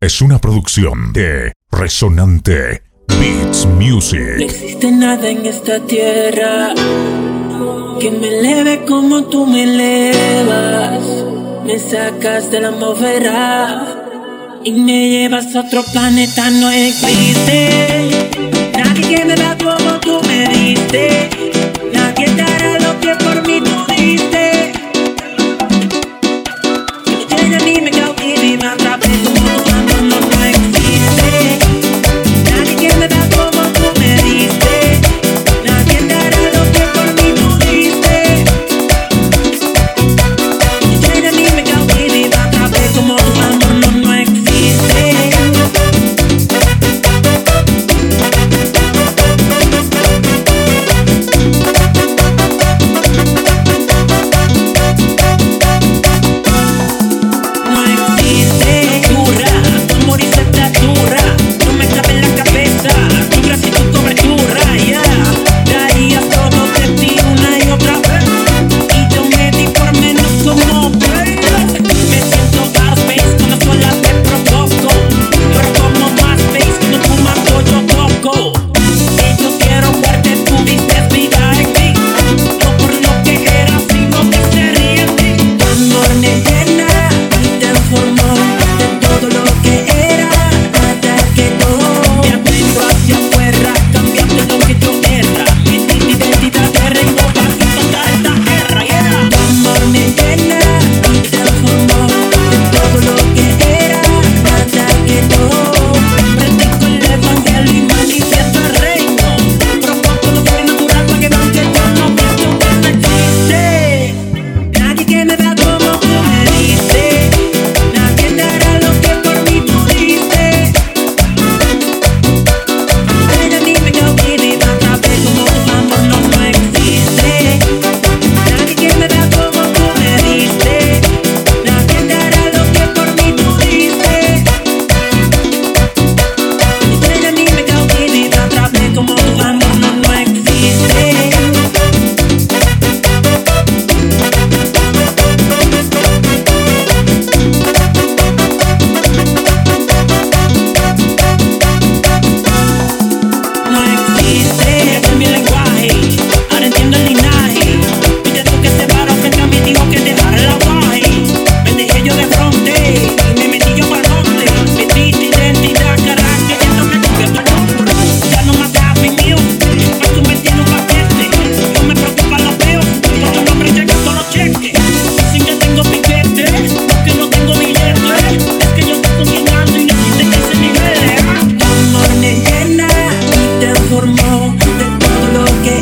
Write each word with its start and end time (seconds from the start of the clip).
es 0.00 0.22
una 0.22 0.38
producción 0.38 1.12
de 1.12 1.52
Resonante 1.72 2.82
Beats 3.08 3.66
Music. 3.66 4.36
No 4.38 4.44
existe 4.44 4.92
nada 4.92 5.28
en 5.28 5.44
esta 5.44 5.80
tierra 5.80 6.72
que 7.98 8.10
me 8.12 8.28
eleve 8.28 8.84
como 8.84 9.24
tú 9.24 9.44
me 9.44 9.64
elevas. 9.64 11.02
Me 11.64 11.78
sacas 11.80 12.48
de 12.50 12.60
la 12.60 12.68
atmósfera 12.68 14.60
y 14.62 14.70
me 14.70 15.08
llevas 15.08 15.54
a 15.56 15.60
otro 15.62 15.82
planeta. 15.92 16.48
No 16.50 16.70
existe 16.70 18.08
nadie 18.78 19.16
que 19.16 19.24
me 19.24 19.34
da 19.34 19.58
como 19.58 19.98
tú 19.98 20.20
me 20.28 20.48
diste. 20.48 21.37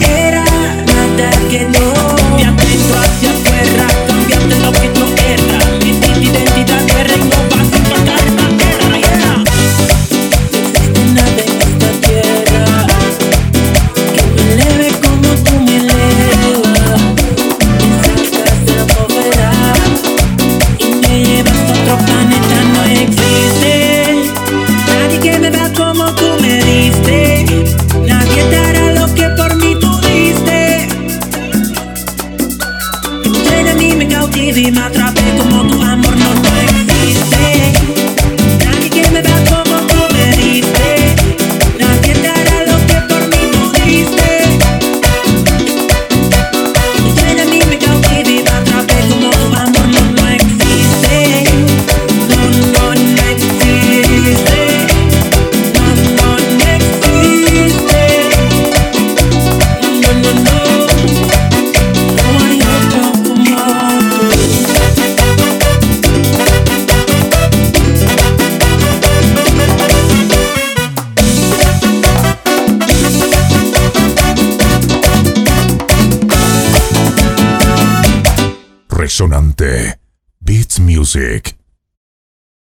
era 0.00 0.44
nada 0.86 1.30
que 1.50 1.60
no. 1.64 2.36
Me 2.36 2.44
atento 2.44 2.94
hacia 2.98 3.41
vive, 34.42 34.72
me 34.72 34.78
atrapei 34.80 35.36
com 35.36 35.44
moto 35.44 35.80
amor. 35.82 36.11
Beats 80.42 80.80
Music. 80.80 81.61